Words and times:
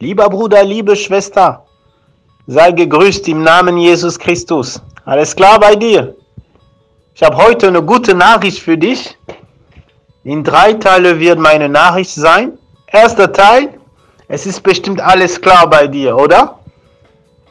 Lieber 0.00 0.28
Bruder, 0.28 0.64
liebe 0.64 0.96
Schwester, 0.96 1.64
sei 2.48 2.72
gegrüßt 2.72 3.28
im 3.28 3.44
Namen 3.44 3.78
Jesus 3.78 4.18
Christus. 4.18 4.82
Alles 5.04 5.36
klar 5.36 5.60
bei 5.60 5.76
dir? 5.76 6.16
Ich 7.14 7.22
habe 7.22 7.36
heute 7.36 7.68
eine 7.68 7.80
gute 7.80 8.12
Nachricht 8.12 8.58
für 8.58 8.76
dich. 8.76 9.16
In 10.24 10.42
drei 10.42 10.72
Teile 10.72 11.20
wird 11.20 11.38
meine 11.38 11.68
Nachricht 11.68 12.10
sein. 12.10 12.58
Erster 12.88 13.32
Teil, 13.32 13.78
es 14.26 14.46
ist 14.46 14.62
bestimmt 14.64 15.00
alles 15.00 15.40
klar 15.40 15.70
bei 15.70 15.86
dir, 15.86 16.16
oder? 16.16 16.58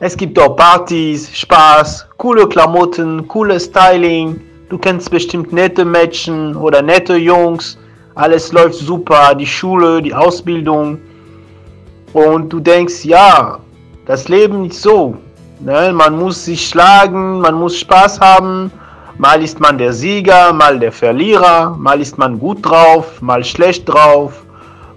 Es 0.01 0.17
gibt 0.17 0.37
auch 0.37 0.57
Partys, 0.57 1.29
Spaß, 1.33 2.05
coole 2.17 2.49
Klamotten, 2.49 3.25
cooles 3.29 3.65
Styling. 3.65 4.41
Du 4.67 4.77
kennst 4.77 5.09
bestimmt 5.09 5.53
nette 5.53 5.85
Mädchen 5.85 6.57
oder 6.57 6.81
nette 6.81 7.15
Jungs. 7.15 7.77
Alles 8.15 8.51
läuft 8.51 8.75
super, 8.75 9.33
die 9.33 9.47
Schule, 9.47 10.01
die 10.01 10.13
Ausbildung. 10.13 10.99
Und 12.13 12.53
du 12.53 12.59
denkst, 12.59 13.05
ja, 13.05 13.59
das 14.05 14.29
Leben 14.29 14.65
ist 14.65 14.81
so. 14.81 15.17
Ne? 15.59 15.91
Man 15.93 16.17
muss 16.17 16.45
sich 16.45 16.67
schlagen, 16.67 17.39
man 17.39 17.55
muss 17.55 17.79
Spaß 17.79 18.19
haben. 18.19 18.71
Mal 19.17 19.43
ist 19.43 19.59
man 19.59 19.77
der 19.77 19.93
Sieger, 19.93 20.53
mal 20.53 20.79
der 20.79 20.91
Verlierer, 20.91 21.75
mal 21.77 22.01
ist 22.01 22.17
man 22.17 22.39
gut 22.39 22.59
drauf, 22.61 23.21
mal 23.21 23.43
schlecht 23.43 23.87
drauf, 23.87 24.43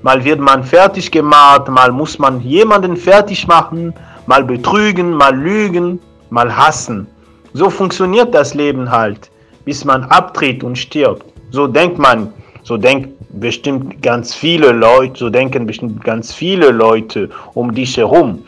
mal 0.03 0.25
wird 0.25 0.41
man 0.41 0.65
fertig 0.65 1.11
gemacht, 1.11 1.69
mal 1.69 1.93
muss 1.93 2.19
man 2.19 2.41
jemanden 2.41 2.97
fertig 2.97 3.47
machen, 3.47 3.93
mal 4.27 4.43
betrügen, 4.43 5.13
mal 5.13 5.37
lügen, 5.37 6.01
mal 6.31 6.55
hassen. 6.57 7.07
So 7.53 7.69
funktioniert 7.69 8.35
das 8.35 8.55
Leben 8.55 8.91
halt, 8.91 9.31
bis 9.67 9.85
man 9.85 10.05
abtritt 10.05 10.65
und 10.65 10.77
stirbt. 10.77 11.25
So 11.51 11.67
denkt 11.67 11.99
man, 11.99 12.33
so 12.67 12.77
denkt 12.77 13.11
bestimmt 13.29 14.03
ganz 14.03 14.35
viele 14.35 14.73
Leute, 14.73 15.17
so 15.21 15.31
denken 15.31 15.67
bestimmt 15.67 16.03
ganz 16.03 16.35
viele 16.35 16.71
Leute 16.71 17.31
um 17.55 17.73
dich 17.73 17.97
herum. 17.97 18.45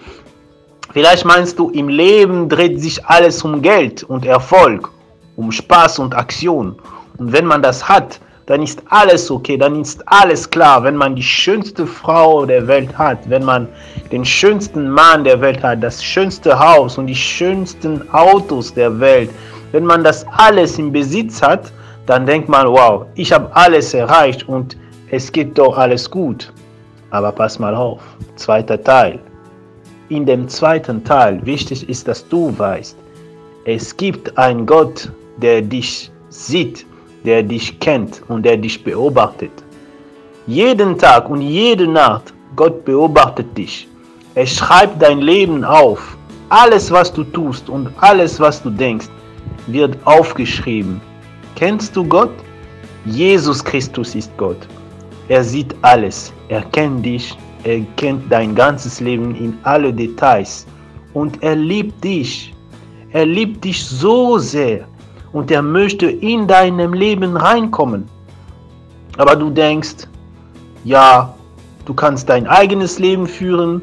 Vielleicht 0.93 1.25
meinst 1.25 1.57
du, 1.57 1.71
im 1.71 1.89
Leben 1.89 2.49
dreht 2.49 2.81
sich 2.81 3.05
alles 3.07 3.45
um 3.45 3.63
Geld 3.63 4.03
und 4.03 4.27
Erfolg, 4.27 4.91
um 5.37 5.53
Spaß 5.53 6.01
und 6.01 6.17
Aktion. 6.17 6.75
Und 7.19 7.33
wenn 7.33 7.47
man 7.47 7.63
das 7.63 7.89
hat, 7.89 8.19
dann 8.47 8.61
ist 8.61 8.83
alles 8.89 9.31
okay, 9.31 9.57
dann 9.57 9.83
ist 9.83 10.03
alles 10.07 10.51
klar. 10.51 10.83
Wenn 10.83 10.97
man 10.97 11.15
die 11.15 11.23
schönste 11.23 11.87
Frau 11.87 12.45
der 12.45 12.67
Welt 12.67 12.99
hat, 12.99 13.19
wenn 13.31 13.45
man 13.45 13.69
den 14.11 14.25
schönsten 14.25 14.91
Mann 14.91 15.23
der 15.23 15.41
Welt 15.41 15.63
hat, 15.63 15.81
das 15.81 16.03
schönste 16.03 16.59
Haus 16.59 16.99
und 16.99 17.07
die 17.07 17.15
schönsten 17.15 18.03
Autos 18.11 18.75
der 18.75 18.99
Welt, 18.99 19.31
wenn 19.71 19.85
man 19.85 20.03
das 20.03 20.27
alles 20.27 20.77
im 20.77 20.91
Besitz 20.91 21.41
hat, 21.41 21.71
dann 22.09 22.27
denkt 22.27 22.49
man, 22.49 22.67
wow, 22.67 23.07
ich 23.15 23.33
habe 23.33 23.55
alles 23.55 23.95
erreicht 23.95 24.49
und 24.49 24.77
es 25.11 25.31
geht 25.31 25.57
doch 25.59 25.77
alles 25.77 26.11
gut. 26.11 26.53
Aber 27.11 27.33
pass 27.33 27.59
mal 27.59 27.75
auf, 27.75 28.01
zweiter 28.37 28.83
Teil. 28.83 29.19
In 30.09 30.25
dem 30.25 30.49
zweiten 30.49 31.05
Teil 31.05 31.45
wichtig 31.45 31.89
ist, 31.89 32.09
dass 32.09 32.27
du 32.29 32.53
weißt, 32.59 32.97
es 33.65 33.97
gibt 33.97 34.37
einen 34.39 34.65
Gott, 34.67 35.11
der 35.37 35.61
dich 35.63 36.11
sieht 36.31 36.87
der 37.25 37.43
dich 37.43 37.79
kennt 37.81 38.23
und 38.29 38.43
der 38.45 38.57
dich 38.57 38.83
beobachtet. 38.83 39.51
Jeden 40.47 40.97
Tag 40.99 41.29
und 41.29 41.43
jede 41.43 41.87
Nacht, 41.87 42.33
Gott 42.57 42.85
beobachtet 42.85 43.57
dich. 43.57 43.87
Er 44.35 44.47
schreibt 44.47 45.03
dein 45.03 45.21
Leben 45.21 45.65
auf. 45.65 46.17
Alles, 46.49 46.91
was 46.91 47.13
du 47.13 47.25
tust 47.25 47.69
und 47.69 47.91
alles, 48.01 48.41
was 48.41 48.63
du 48.63 48.71
denkst, 48.71 49.09
wird 49.67 49.97
aufgeschrieben. 50.05 51.01
Kennst 51.59 51.97
du 51.97 52.05
Gott? 52.05 52.31
Jesus 53.05 53.65
Christus 53.65 54.15
ist 54.15 54.31
Gott. 54.37 54.69
Er 55.29 55.43
sieht 55.43 55.75
alles. 55.83 56.33
Er 56.49 56.63
kennt 56.63 57.05
dich. 57.05 57.37
Er 57.65 57.81
kennt 57.97 58.31
dein 58.31 58.55
ganzes 58.55 59.01
Leben 59.01 59.35
in 59.35 59.59
alle 59.65 59.93
Details. 59.93 60.69
Und 61.15 61.43
er 61.43 61.57
liebt 61.57 62.05
dich. 62.05 62.55
Er 63.11 63.27
liebt 63.27 63.65
dich 63.65 63.85
so 63.85 64.39
sehr 64.39 64.87
und 65.33 65.51
er 65.51 65.63
möchte 65.63 66.07
in 66.07 66.47
deinem 66.47 66.95
Leben 66.95 67.37
reinkommen. 67.37 68.05
Aber 69.17 69.35
du 69.35 69.51
denkst, 69.51 70.07
ja, 70.85 71.35
du 71.87 71.93
kannst 71.93 72.29
dein 72.29 72.47
eigenes 72.47 73.01
Leben 73.01 73.27
führen, 73.27 73.83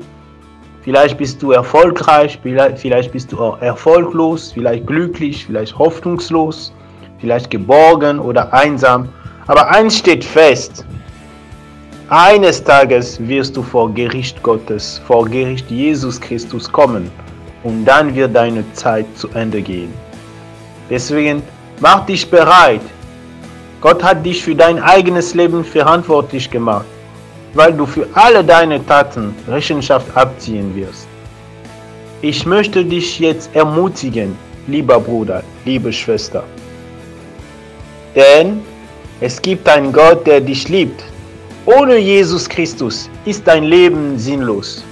vielleicht 0.81 1.17
bist 1.17 1.43
du 1.43 1.51
erfolgreich, 1.51 2.39
vielleicht 2.41 3.11
bist 3.11 3.33
du 3.33 3.39
auch 3.39 3.59
erfolglos, 3.61 4.53
vielleicht 4.53 4.87
glücklich, 4.87 5.45
vielleicht 5.45 5.77
hoffnungslos, 5.77 6.71
vielleicht 7.25 7.49
geborgen 7.49 8.19
oder 8.19 8.53
einsam. 8.53 9.09
Aber 9.47 9.67
eins 9.69 9.97
steht 9.97 10.23
fest, 10.23 10.85
eines 12.09 12.63
Tages 12.63 13.05
wirst 13.27 13.57
du 13.57 13.63
vor 13.63 13.91
Gericht 13.91 14.43
Gottes, 14.43 15.01
vor 15.07 15.25
Gericht 15.25 15.71
Jesus 15.71 16.21
Christus 16.21 16.71
kommen 16.71 17.09
und 17.63 17.83
dann 17.83 18.13
wird 18.13 18.35
deine 18.35 18.63
Zeit 18.73 19.07
zu 19.15 19.27
Ende 19.29 19.59
gehen. 19.59 19.91
Deswegen 20.87 21.41
mach 21.79 22.05
dich 22.05 22.29
bereit. 22.29 22.85
Gott 23.81 24.03
hat 24.03 24.23
dich 24.23 24.43
für 24.43 24.53
dein 24.53 24.77
eigenes 24.79 25.33
Leben 25.33 25.65
verantwortlich 25.65 26.51
gemacht, 26.51 26.85
weil 27.55 27.73
du 27.73 27.87
für 27.87 28.07
alle 28.13 28.43
deine 28.43 28.85
Taten 28.85 29.33
Rechenschaft 29.47 30.15
abziehen 30.15 30.75
wirst. 30.75 31.07
Ich 32.21 32.45
möchte 32.45 32.85
dich 32.85 33.19
jetzt 33.19 33.49
ermutigen, 33.55 34.37
lieber 34.67 34.99
Bruder, 34.99 35.41
liebe 35.65 35.91
Schwester. 35.91 36.43
Denn 38.15 38.61
es 39.19 39.41
gibt 39.41 39.67
einen 39.67 39.91
Gott, 39.91 40.25
der 40.25 40.41
dich 40.41 40.69
liebt. 40.69 41.03
Ohne 41.65 41.97
Jesus 41.97 42.47
Christus 42.47 43.09
ist 43.25 43.45
dein 43.45 43.63
Leben 43.63 44.17
sinnlos. 44.17 44.83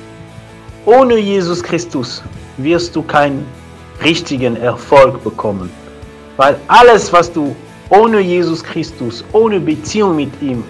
Ohne 0.86 1.18
Jesus 1.18 1.64
Christus 1.64 2.22
wirst 2.58 2.96
du 2.96 3.02
keinen 3.02 3.46
richtigen 4.04 4.56
Erfolg 4.58 5.24
bekommen. 5.24 5.70
Weil 6.36 6.58
alles, 6.68 7.14
was 7.14 7.32
du 7.32 7.56
ohne 7.90 8.20
Jesus 8.20 8.64
Christus, 8.64 9.24
ohne 9.32 9.60
Beziehung 9.60 10.16
mit 10.16 10.42
ihm, 10.42 10.64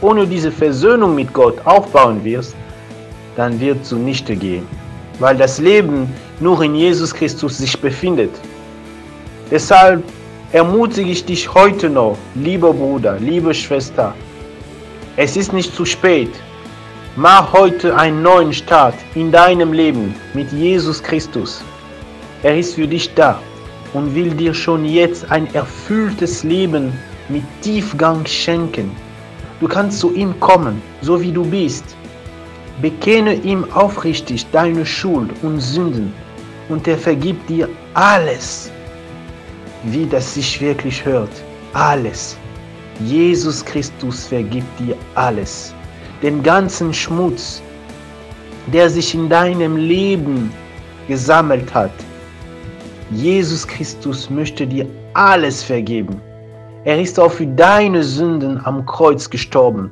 ohne 0.00 0.26
diese 0.26 0.52
Versöhnung 0.52 1.14
mit 1.14 1.32
Gott 1.34 1.58
aufbauen 1.64 2.22
wirst, 2.24 2.54
dann 3.36 3.58
wird 3.60 3.84
zunichte 3.84 4.36
gehen. 4.36 4.66
Weil 5.18 5.36
das 5.36 5.58
Leben 5.58 6.12
nur 6.40 6.62
in 6.62 6.74
Jesus 6.74 7.12
Christus 7.12 7.58
sich 7.58 7.78
befindet. 7.80 8.30
Deshalb 9.50 10.04
ermutige 10.52 11.10
ich 11.10 11.26
dich 11.26 11.52
heute 11.52 11.90
noch, 11.90 12.16
lieber 12.34 12.72
Bruder, 12.72 13.18
liebe 13.20 13.52
Schwester, 13.52 14.14
es 15.16 15.36
ist 15.36 15.52
nicht 15.52 15.74
zu 15.74 15.84
spät. 15.84 16.30
Mach 17.16 17.52
heute 17.52 17.94
einen 17.96 18.22
neuen 18.22 18.52
Start 18.52 18.94
in 19.14 19.30
deinem 19.30 19.72
Leben 19.72 20.14
mit 20.32 20.50
Jesus 20.52 21.02
Christus. 21.02 21.62
Er 22.42 22.56
ist 22.56 22.76
für 22.76 22.86
dich 22.86 23.12
da 23.14 23.38
und 23.92 24.14
will 24.14 24.30
dir 24.30 24.54
schon 24.54 24.84
jetzt 24.84 25.30
ein 25.30 25.52
erfülltes 25.54 26.44
Leben 26.44 26.92
mit 27.28 27.42
Tiefgang 27.60 28.24
schenken. 28.24 28.90
Du 29.60 29.68
kannst 29.68 29.98
zu 29.98 30.14
ihm 30.14 30.38
kommen, 30.40 30.80
so 31.02 31.20
wie 31.20 31.32
du 31.32 31.44
bist. 31.44 31.84
Bekenne 32.80 33.34
ihm 33.34 33.66
aufrichtig 33.74 34.46
deine 34.52 34.86
Schuld 34.86 35.30
und 35.42 35.60
Sünden 35.60 36.14
und 36.68 36.86
er 36.86 36.96
vergibt 36.96 37.50
dir 37.50 37.68
alles, 37.92 38.70
wie 39.84 40.06
das 40.06 40.34
sich 40.34 40.60
wirklich 40.60 41.04
hört. 41.04 41.30
Alles. 41.72 42.36
Jesus 43.00 43.64
Christus 43.64 44.26
vergibt 44.26 44.80
dir 44.80 44.96
alles. 45.14 45.72
Den 46.22 46.42
ganzen 46.42 46.92
Schmutz, 46.92 47.62
der 48.72 48.90
sich 48.90 49.14
in 49.14 49.28
deinem 49.28 49.76
Leben 49.76 50.52
gesammelt 51.06 51.72
hat, 51.72 51.92
Jesus 53.10 53.66
Christus 53.66 54.28
möchte 54.28 54.66
dir 54.66 54.86
alles 55.14 55.62
vergeben. 55.62 56.20
Er 56.84 57.00
ist 57.00 57.18
auch 57.18 57.32
für 57.32 57.46
deine 57.46 58.02
Sünden 58.02 58.60
am 58.64 58.84
Kreuz 58.84 59.30
gestorben. 59.30 59.90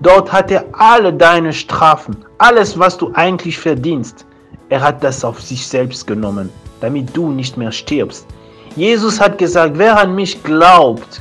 Dort 0.00 0.32
hat 0.32 0.50
er 0.50 0.64
alle 0.72 1.12
deine 1.12 1.52
Strafen, 1.52 2.16
alles, 2.38 2.78
was 2.78 2.98
du 2.98 3.12
eigentlich 3.14 3.56
verdienst. 3.56 4.26
Er 4.68 4.80
hat 4.80 5.02
das 5.04 5.24
auf 5.24 5.40
sich 5.40 5.66
selbst 5.66 6.06
genommen, 6.06 6.50
damit 6.80 7.16
du 7.16 7.30
nicht 7.30 7.56
mehr 7.56 7.72
stirbst. 7.72 8.26
Jesus 8.76 9.20
hat 9.20 9.36
gesagt, 9.36 9.74
wer 9.76 9.98
an 9.98 10.14
mich 10.14 10.42
glaubt, 10.42 11.20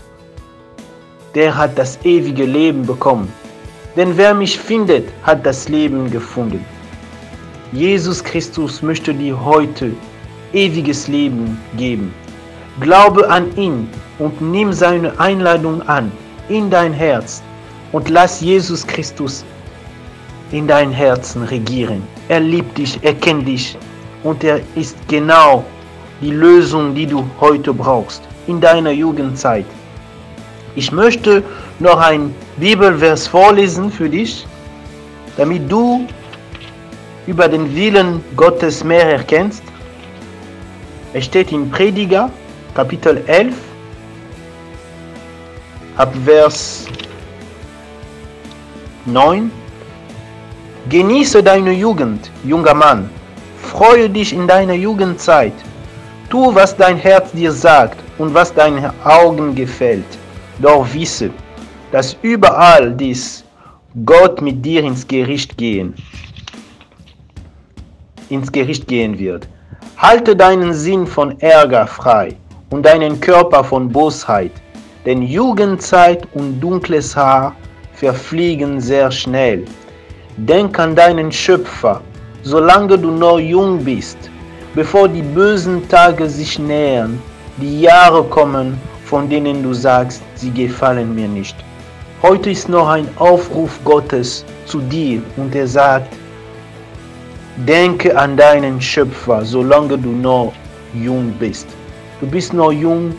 der 1.36 1.56
hat 1.56 1.78
das 1.78 2.00
ewige 2.06 2.46
Leben 2.46 2.86
bekommen. 2.86 3.32
Denn 3.98 4.16
wer 4.16 4.34
mich 4.34 4.58
findet, 4.58 5.10
hat 5.24 5.46
das 5.46 5.68
Leben 5.68 6.10
gefunden. 6.10 6.64
Jesus 7.74 8.24
Christus 8.24 8.82
möchte 8.82 9.14
dir 9.14 9.44
heute 9.44 9.92
ewiges 10.54 11.10
Leben 11.10 11.58
geben. 11.78 12.14
Glaube 12.80 13.30
an 13.30 13.54
ihn 13.58 13.90
und 14.20 14.40
nimm 14.42 14.72
seine 14.72 15.20
Einladung 15.20 15.82
an 15.82 16.10
in 16.48 16.70
dein 16.70 16.94
Herz 16.94 17.44
und 17.92 18.10
lass 18.10 18.40
Jesus 18.40 18.88
Christus 18.88 19.44
in 20.54 20.68
dein 20.68 20.92
Herzen 20.92 21.44
regieren. 21.44 22.02
Er 22.30 22.40
liebt 22.40 22.78
dich, 22.78 22.98
er 23.02 23.14
kennt 23.14 23.46
dich 23.46 23.78
und 24.24 24.42
er 24.44 24.62
ist 24.76 24.96
genau 25.10 25.66
die 26.22 26.32
Lösung, 26.32 26.94
die 26.94 27.06
du 27.06 27.26
heute 27.40 27.74
brauchst 27.74 28.22
in 28.48 28.62
deiner 28.62 28.92
Jugendzeit. 28.92 29.66
Ich 30.76 30.92
möchte 30.92 31.44
noch 31.80 32.00
ein 32.00 32.34
Bibelvers 32.58 33.28
vorlesen 33.28 33.92
für 33.92 34.10
dich, 34.10 34.46
damit 35.36 35.70
du 35.72 36.08
über 37.28 37.48
den 37.48 37.76
Willen 37.76 38.24
Gottes 38.36 38.84
mehr 38.84 39.12
erkennst? 39.12 39.64
Es 41.14 41.26
steht 41.26 41.52
in 41.52 41.70
Prediger, 41.70 42.30
Kapitel 42.74 43.24
11, 43.28 43.54
ab 45.98 46.14
Vers 46.26 46.86
9. 49.06 49.52
Genieße 50.90 51.44
deine 51.44 51.72
Jugend, 51.72 52.32
junger 52.44 52.74
Mann, 52.74 53.10
freue 53.62 54.10
dich 54.10 54.34
in 54.34 54.48
deiner 54.48 54.74
Jugendzeit, 54.74 55.54
tu, 56.32 56.56
was 56.56 56.76
dein 56.76 56.98
Herz 56.98 57.32
dir 57.34 57.52
sagt 57.52 58.00
und 58.18 58.34
was 58.34 58.54
deinen 58.54 58.90
Augen 59.04 59.54
gefällt, 59.54 60.12
doch 60.60 60.88
wisse, 60.94 61.30
dass 61.92 62.16
überall 62.22 62.94
dies 62.94 63.44
Gott 64.06 64.42
mit 64.42 64.66
dir 64.66 64.82
ins 64.84 65.06
Gericht 65.06 65.58
gehen, 65.58 65.94
ins 68.30 68.50
Gericht 68.50 68.88
gehen 68.88 69.20
wird. 69.20 69.48
Halte 69.98 70.34
deinen 70.34 70.74
Sinn 70.74 71.06
von 71.06 71.38
Ärger 71.42 71.86
frei 71.86 72.30
und 72.70 72.86
deinen 72.86 73.20
Körper 73.20 73.62
von 73.64 73.90
Bosheit, 73.90 74.54
denn 75.06 75.22
Jugendzeit 75.22 76.26
und 76.34 76.62
dunkles 76.62 77.14
Haar 77.16 77.54
verfliegen 77.94 78.80
sehr 78.80 79.12
schnell. 79.12 79.66
Denk 80.38 80.80
an 80.80 80.96
deinen 80.96 81.30
Schöpfer, 81.30 82.00
solange 82.44 82.98
du 82.98 83.12
noch 83.12 83.40
jung 83.40 83.84
bist, 83.84 84.31
bevor 84.76 85.08
die 85.08 85.22
bösen 85.22 85.88
Tage 85.90 86.30
sich 86.30 86.58
nähern, 86.58 87.22
die 87.58 87.82
Jahre 87.82 88.24
kommen, 88.24 88.78
von 89.06 89.30
denen 89.30 89.62
du 89.64 89.74
sagst, 89.74 90.22
sie 90.36 90.52
gefallen 90.52 91.14
mir 91.14 91.28
nicht. 91.28 91.56
Heute 92.22 92.52
ist 92.52 92.70
noch 92.70 92.88
ein 92.88 93.08
Aufruf 93.18 93.80
Gottes 93.84 94.46
zu 94.66 94.80
dir 94.80 95.22
und 95.38 95.54
er 95.56 95.68
sagt, 95.68 96.14
denke 97.68 98.16
an 98.18 98.38
deinen 98.38 98.80
Schöpfer, 98.80 99.44
solange 99.44 99.98
du 99.98 100.12
noch 100.12 100.54
jung 100.94 101.34
bist. 101.40 101.68
Du 102.22 102.28
bist 102.28 102.54
noch 102.54 102.72
jung, 102.72 103.14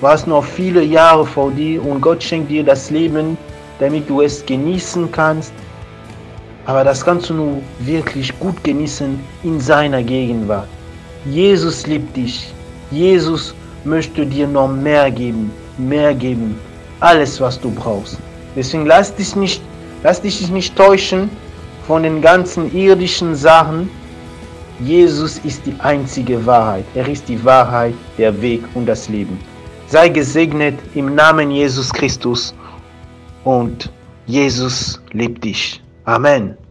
du 0.00 0.08
hast 0.08 0.26
noch 0.26 0.44
viele 0.44 0.82
Jahre 0.82 1.24
vor 1.24 1.50
dir 1.52 1.84
und 1.84 2.00
Gott 2.00 2.22
schenkt 2.22 2.50
dir 2.50 2.64
das 2.64 2.90
Leben, 2.90 3.38
damit 3.78 4.08
du 4.10 4.22
es 4.22 4.44
genießen 4.44 5.12
kannst. 5.12 5.52
Aber 6.66 6.82
das 6.82 7.04
kannst 7.04 7.30
du 7.30 7.34
nur 7.34 7.62
wirklich 7.78 8.36
gut 8.40 8.62
genießen 8.64 9.20
in 9.44 9.60
seiner 9.60 10.02
Gegenwart. 10.02 10.68
Jesus 11.24 11.86
liebt 11.86 12.16
dich. 12.16 12.52
Jesus 12.90 13.54
möchte 13.84 14.24
dir 14.24 14.46
noch 14.46 14.68
mehr 14.68 15.10
geben, 15.10 15.50
mehr 15.76 16.14
geben, 16.14 16.58
alles 17.00 17.40
was 17.40 17.60
du 17.60 17.70
brauchst. 17.70 18.18
Deswegen 18.56 18.86
lass 18.86 19.14
dich 19.14 19.36
nicht, 19.36 19.62
lass 20.02 20.20
dich 20.20 20.48
nicht 20.50 20.76
täuschen 20.76 21.30
von 21.86 22.02
den 22.02 22.20
ganzen 22.20 22.74
irdischen 22.74 23.34
Sachen. 23.34 23.90
Jesus 24.80 25.38
ist 25.38 25.66
die 25.66 25.74
einzige 25.80 26.44
Wahrheit. 26.46 26.84
Er 26.94 27.08
ist 27.08 27.28
die 27.28 27.42
Wahrheit, 27.44 27.94
der 28.16 28.40
Weg 28.40 28.62
und 28.74 28.86
das 28.86 29.08
Leben. 29.08 29.38
Sei 29.88 30.08
gesegnet 30.08 30.78
im 30.94 31.14
Namen 31.14 31.50
Jesus 31.50 31.92
Christus 31.92 32.54
und 33.44 33.90
Jesus 34.26 35.00
liebt 35.12 35.42
dich. 35.44 35.82
Amen. 36.04 36.67